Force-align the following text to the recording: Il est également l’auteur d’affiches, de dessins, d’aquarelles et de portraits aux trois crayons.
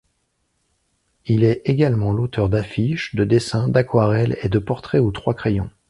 Il 1.27 1.43
est 1.43 1.61
également 1.65 2.11
l’auteur 2.11 2.49
d’affiches, 2.49 3.13
de 3.13 3.23
dessins, 3.23 3.67
d’aquarelles 3.67 4.35
et 4.41 4.49
de 4.49 4.57
portraits 4.57 4.99
aux 4.99 5.11
trois 5.11 5.35
crayons. 5.35 5.69